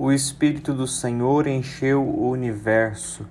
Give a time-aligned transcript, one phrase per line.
[0.00, 3.26] O Espírito do Senhor encheu o universo.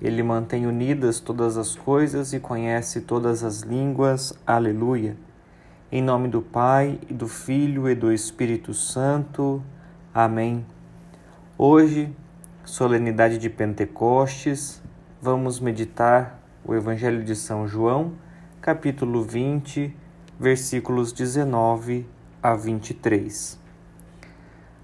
[0.00, 4.32] Ele mantém unidas todas as coisas e conhece todas as línguas.
[4.46, 5.18] Aleluia.
[5.92, 9.62] Em nome do Pai, e do Filho e do Espírito Santo.
[10.14, 10.64] Amém.
[11.58, 12.10] Hoje,
[12.64, 14.80] solenidade de Pentecostes,
[15.20, 18.14] vamos meditar o Evangelho de São João,
[18.62, 19.94] capítulo 20,
[20.40, 22.06] versículos 19
[22.42, 23.67] a 23.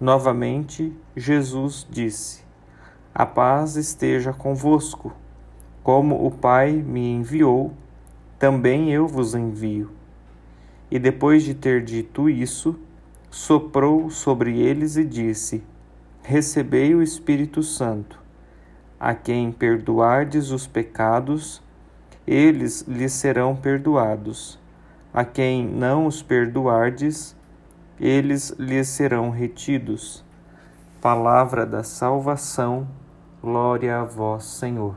[0.00, 2.44] Novamente, Jesus disse:
[3.14, 5.12] A paz esteja convosco.
[5.82, 7.72] Como o Pai me enviou,
[8.38, 9.90] também eu vos envio.
[10.90, 12.78] E depois de ter dito isso,
[13.30, 15.62] soprou sobre eles e disse:
[16.22, 18.20] Recebei o Espírito Santo.
[18.98, 21.62] A quem perdoardes os pecados,
[22.26, 24.58] eles lhes serão perdoados
[25.16, 27.34] a quem não os perdoardes,
[27.98, 30.24] eles lhes serão retidos.
[31.00, 32.86] Palavra da salvação,
[33.40, 34.96] glória a vós, Senhor.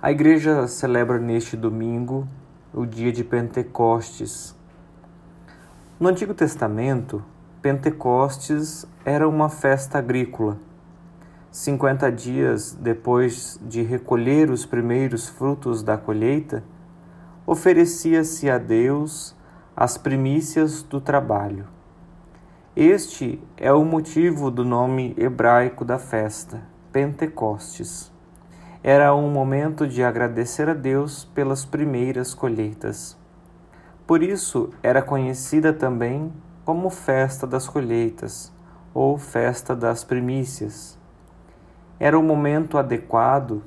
[0.00, 2.26] A Igreja celebra neste domingo
[2.72, 4.56] o dia de Pentecostes.
[5.98, 7.22] No Antigo Testamento,
[7.60, 10.58] Pentecostes era uma festa agrícola.
[11.50, 16.64] Cinquenta dias depois de recolher os primeiros frutos da colheita,
[17.46, 19.36] oferecia-se a Deus
[19.74, 21.66] as primícias do trabalho.
[22.76, 28.12] Este é o motivo do nome hebraico da festa, Pentecostes.
[28.82, 33.16] Era um momento de agradecer a Deus pelas primeiras colheitas.
[34.06, 36.30] Por isso era conhecida também
[36.66, 38.52] como Festa das Colheitas
[38.92, 40.98] ou Festa das Primícias.
[41.98, 43.62] Era o momento adequado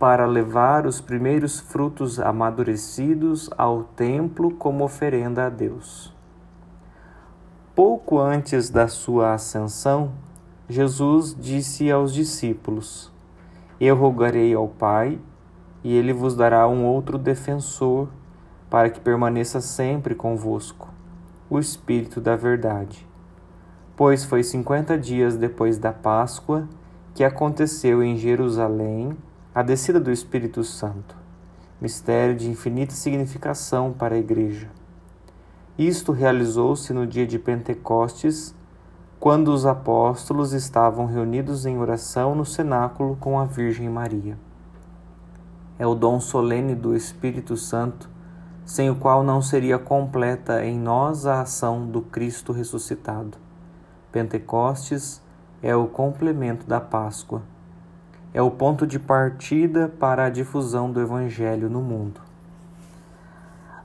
[0.00, 6.10] para levar os primeiros frutos amadurecidos ao templo como oferenda a Deus.
[7.76, 10.12] Pouco antes da sua ascensão,
[10.66, 13.12] Jesus disse aos discípulos:
[13.78, 15.20] Eu rogarei ao Pai,
[15.84, 18.08] e ele vos dará um outro defensor,
[18.70, 20.88] para que permaneça sempre convosco,
[21.50, 23.06] o Espírito da Verdade.
[23.94, 26.66] Pois foi cinquenta dias depois da Páscoa
[27.12, 29.14] que aconteceu em Jerusalém
[29.60, 31.14] a descida do Espírito Santo,
[31.78, 34.70] mistério de infinita significação para a Igreja.
[35.76, 38.54] Isto realizou-se no dia de Pentecostes,
[39.18, 44.38] quando os apóstolos estavam reunidos em oração no cenáculo com a Virgem Maria.
[45.78, 48.08] É o dom solene do Espírito Santo,
[48.64, 53.36] sem o qual não seria completa em nós a ação do Cristo ressuscitado.
[54.10, 55.22] Pentecostes
[55.62, 57.42] é o complemento da Páscoa
[58.32, 62.20] é o ponto de partida para a difusão do Evangelho no mundo.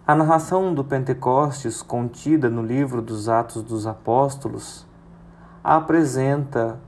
[0.06, 4.86] A narração do Pentecostes, contida no livro dos Atos dos Apóstolos,
[5.64, 6.80] apresenta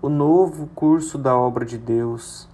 [0.00, 2.48] o novo curso da obra de Deus,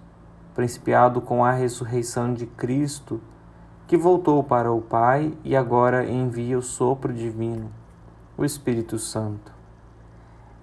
[0.56, 3.20] principiado com a ressurreição de Cristo,
[3.86, 7.70] que voltou para o Pai e agora envia o sopro divino,
[8.36, 9.52] o Espírito Santo.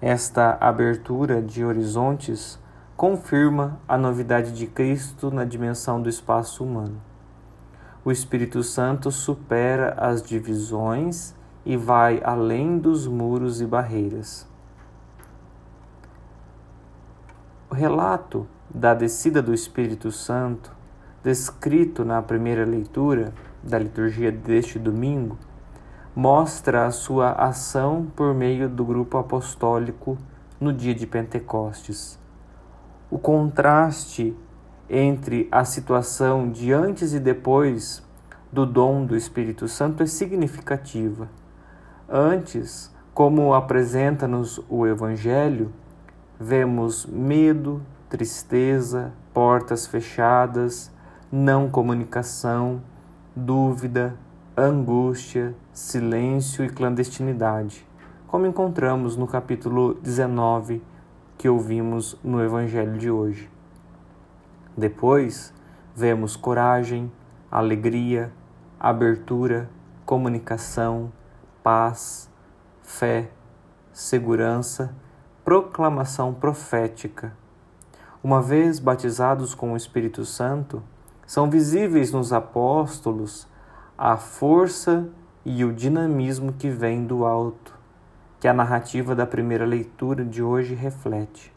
[0.02, 2.60] Esta abertura de horizontes
[2.96, 6.98] confirma a novidade de Cristo na dimensão do espaço humano.
[8.02, 11.34] O Espírito Santo supera as divisões
[11.64, 14.48] e vai além dos muros e barreiras.
[17.68, 20.72] O relato da descida do Espírito Santo,
[21.22, 25.36] descrito na primeira leitura da liturgia deste domingo,
[26.14, 30.16] mostra a sua ação por meio do grupo apostólico
[30.58, 32.18] no dia de Pentecostes
[33.10, 34.36] o contraste
[34.88, 38.02] entre a situação de antes e depois
[38.52, 41.28] do dom do Espírito Santo é significativa.
[42.08, 45.72] Antes, como apresenta-nos o Evangelho,
[46.38, 50.90] vemos medo, tristeza, portas fechadas,
[51.30, 52.82] não comunicação,
[53.34, 54.14] dúvida,
[54.56, 57.86] angústia, silêncio e clandestinidade,
[58.26, 60.82] como encontramos no capítulo 19
[61.38, 63.50] que ouvimos no Evangelho de hoje.
[64.76, 65.52] Depois,
[65.94, 67.10] vemos coragem,
[67.50, 68.32] alegria,
[68.78, 69.68] abertura,
[70.04, 71.12] comunicação,
[71.62, 72.30] paz,
[72.82, 73.30] fé,
[73.92, 74.94] segurança
[75.46, 77.32] proclamação profética.
[78.20, 80.82] Uma vez batizados com o Espírito Santo,
[81.24, 83.46] são visíveis nos apóstolos
[83.96, 85.08] a força
[85.44, 87.75] e o dinamismo que vem do alto,
[88.46, 91.52] que a narrativa da primeira leitura de hoje reflete.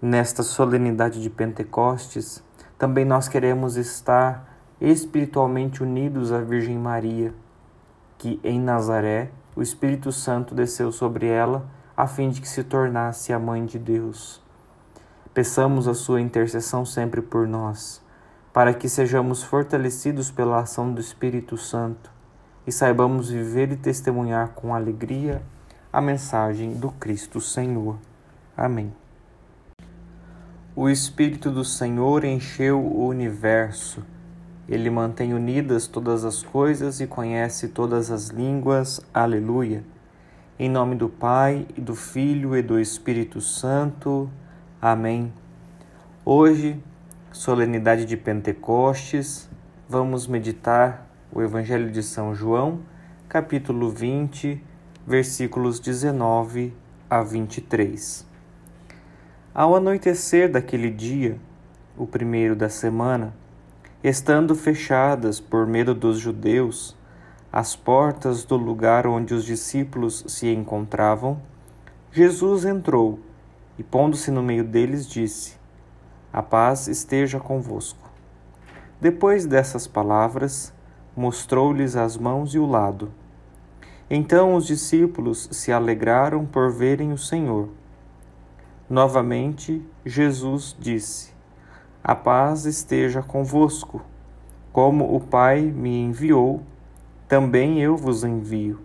[0.00, 2.42] Nesta solenidade de Pentecostes,
[2.78, 4.48] também nós queremos estar
[4.80, 7.34] espiritualmente unidos à Virgem Maria,
[8.16, 13.30] que em Nazaré o Espírito Santo desceu sobre ela a fim de que se tornasse
[13.30, 14.42] a mãe de Deus.
[15.34, 18.02] Peçamos a sua intercessão sempre por nós,
[18.54, 22.10] para que sejamos fortalecidos pela ação do Espírito Santo
[22.66, 25.42] e saibamos viver e testemunhar com alegria
[25.92, 27.98] a mensagem do Cristo Senhor.
[28.56, 28.92] Amém.
[30.76, 34.04] O Espírito do Senhor encheu o universo.
[34.68, 39.00] Ele mantém unidas todas as coisas e conhece todas as línguas.
[39.12, 39.82] Aleluia.
[40.56, 44.30] Em nome do Pai, e do Filho e do Espírito Santo.
[44.80, 45.32] Amém.
[46.24, 46.80] Hoje,
[47.32, 49.50] solenidade de Pentecostes,
[49.88, 52.80] vamos meditar o Evangelho de São João,
[53.28, 54.69] capítulo 20,
[55.10, 56.72] versículos 19
[57.10, 58.24] a 23.
[59.52, 61.36] Ao anoitecer daquele dia,
[61.98, 63.34] o primeiro da semana,
[64.04, 66.96] estando fechadas por medo dos judeus
[67.52, 71.42] as portas do lugar onde os discípulos se encontravam,
[72.12, 73.18] Jesus entrou
[73.76, 75.56] e, pondo-se no meio deles, disse:
[76.32, 78.08] A paz esteja convosco.
[79.00, 80.72] Depois dessas palavras,
[81.16, 83.10] mostrou-lhes as mãos e o lado.
[84.12, 87.68] Então os discípulos se alegraram por verem o Senhor.
[88.88, 91.32] Novamente, Jesus disse:
[92.02, 94.02] A paz esteja convosco.
[94.72, 96.60] Como o Pai me enviou,
[97.28, 98.80] também eu vos envio.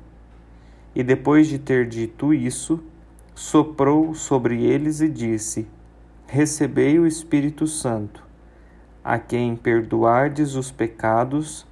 [0.94, 2.80] E depois de ter dito isso,
[3.34, 5.68] soprou sobre eles e disse:
[6.28, 8.24] Recebei o Espírito Santo.
[9.04, 11.66] A quem perdoardes os pecados,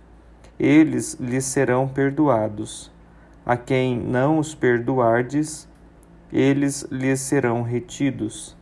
[0.59, 2.92] eles lhes serão perdoados.
[3.45, 5.67] A quem não os perdoardes,
[6.31, 8.55] eles lhes serão retidos.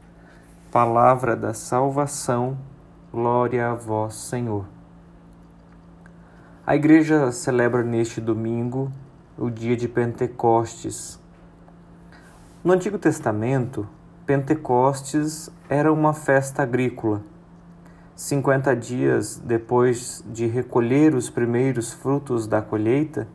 [0.72, 2.58] Palavra da salvação,
[3.12, 4.66] glória a vós, Senhor.
[6.66, 8.92] A igreja celebra neste domingo
[9.38, 11.20] o dia de Pentecostes.
[12.64, 13.88] No Antigo Testamento,
[14.26, 17.22] Pentecostes era uma festa agrícola.
[18.16, 23.28] Cinquenta dias depois de recolher os primeiros frutos da colheita,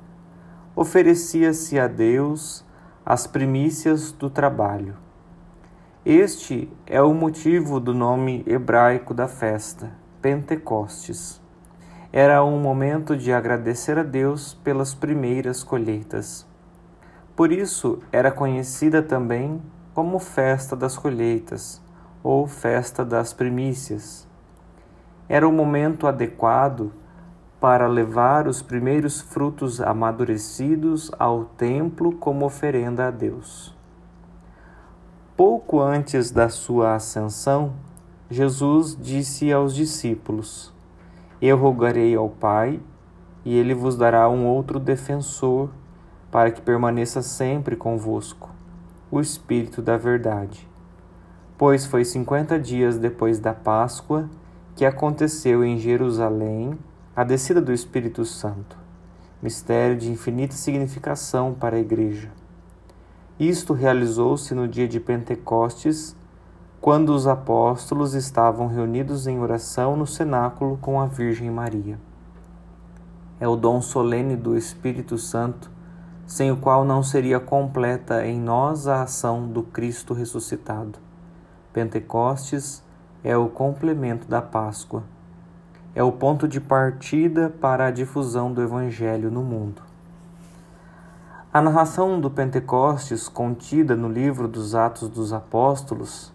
[0.77, 2.63] oferecia-se a Deus
[3.03, 4.95] as primícias do trabalho.
[6.05, 9.91] Este é o motivo do nome hebraico da festa,
[10.21, 11.41] Pentecostes.
[12.13, 16.47] Era um momento de agradecer a Deus pelas primeiras colheitas.
[17.35, 19.63] Por isso era conhecida também
[19.95, 21.83] como Festa das Colheitas
[22.23, 24.29] ou Festa das Primícias.
[25.27, 26.93] Era o momento adequado
[27.61, 33.75] para levar os primeiros frutos amadurecidos ao templo como oferenda a Deus.
[35.37, 37.73] Pouco antes da sua ascensão,
[38.31, 40.73] Jesus disse aos discípulos:
[41.41, 42.81] Eu rogarei ao Pai,
[43.45, 45.71] e ele vos dará um outro defensor,
[46.31, 48.51] para que permaneça sempre convosco,
[49.11, 50.69] o Espírito da Verdade.
[51.57, 54.29] Pois foi cinquenta dias depois da Páscoa
[54.75, 56.79] que aconteceu em Jerusalém
[57.17, 58.77] a descida do Espírito Santo,
[59.41, 62.31] mistério de infinita significação para a Igreja.
[63.41, 66.15] Isto realizou-se no dia de Pentecostes,
[66.79, 71.99] quando os apóstolos estavam reunidos em oração no cenáculo com a Virgem Maria.
[73.41, 75.71] É o dom solene do Espírito Santo,
[76.27, 80.99] sem o qual não seria completa em nós a ação do Cristo ressuscitado.
[81.73, 82.85] Pentecostes
[83.25, 85.16] é o complemento da Páscoa
[85.97, 89.81] é o ponto de partida para a difusão do Evangelho no mundo.
[91.51, 96.31] A narração do Pentecostes, contida no livro dos Atos dos Apóstolos,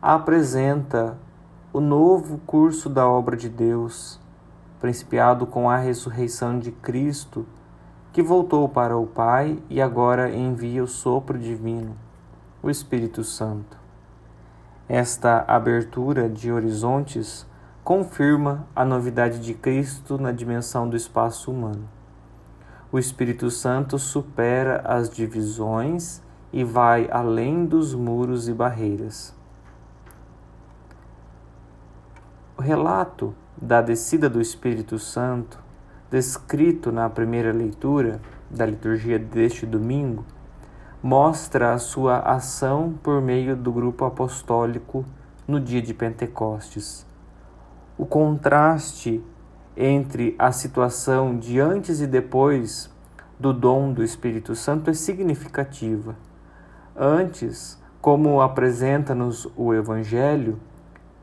[0.00, 1.18] apresenta
[1.70, 4.18] o novo curso da obra de Deus,
[4.80, 7.44] principiado com a ressurreição de Cristo,
[8.10, 11.94] que voltou para o Pai e agora envia o sopro divino,
[12.62, 13.76] o Espírito Santo.
[14.88, 17.46] Esta abertura de horizontes
[17.88, 21.88] confirma a novidade de Cristo na dimensão do espaço humano.
[22.92, 26.20] O Espírito Santo supera as divisões
[26.52, 29.34] e vai além dos muros e barreiras.
[32.58, 35.58] O relato da descida do Espírito Santo,
[36.10, 40.26] descrito na primeira leitura da liturgia deste domingo,
[41.02, 45.06] mostra a sua ação por meio do grupo apostólico
[45.46, 47.07] no dia de Pentecostes.
[47.98, 49.20] O contraste
[49.76, 52.88] entre a situação de antes e depois
[53.40, 56.14] do dom do Espírito Santo é significativa.
[56.94, 60.60] Antes, como apresenta-nos o Evangelho,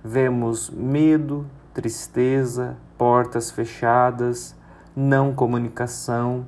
[0.04, 4.54] vemos medo, tristeza, portas fechadas,
[4.94, 6.46] não comunicação,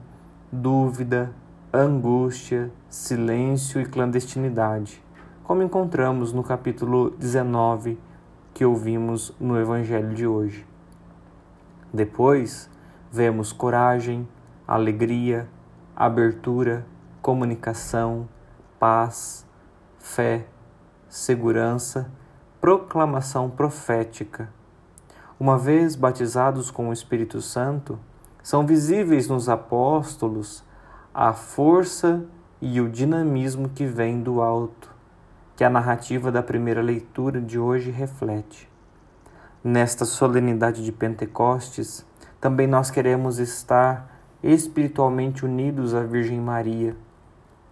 [0.51, 1.31] dúvida,
[1.71, 5.01] angústia, silêncio e clandestinidade,
[5.45, 7.97] como encontramos no capítulo 19
[8.57, 10.65] que ouvimos no Evangelho de hoje.
[11.93, 12.67] Depois,
[13.11, 14.27] vemos coragem,
[14.67, 15.47] alegria,
[15.95, 16.83] abertura,
[17.21, 18.27] comunicação,
[18.79, 19.45] paz,
[19.99, 20.47] fé,
[21.07, 22.11] segurança,
[22.59, 24.49] proclamação profética.
[25.39, 27.99] Uma vez batizados com o Espírito Santo,
[28.41, 30.63] são visíveis nos apóstolos
[31.13, 32.25] a força
[32.59, 34.91] e o dinamismo que vem do alto,
[35.57, 38.69] que a narrativa da primeira leitura de hoje reflete.
[39.63, 42.05] Nesta solenidade de Pentecostes,
[42.39, 46.95] também nós queremos estar espiritualmente unidos à Virgem Maria,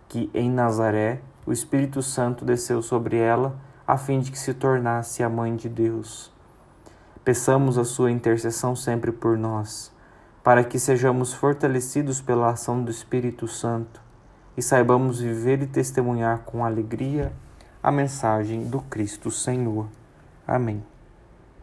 [0.10, 5.22] que em Nazaré o Espírito Santo desceu sobre ela a fim de que se tornasse
[5.22, 6.34] a mãe de Deus.
[7.24, 9.94] Peçamos a sua intercessão sempre por nós,
[10.44, 14.02] para que sejamos fortalecidos pela ação do Espírito Santo
[14.58, 17.32] e saibamos viver e testemunhar com alegria
[17.86, 19.88] a mensagem do Cristo Senhor.
[20.48, 20.84] Amém.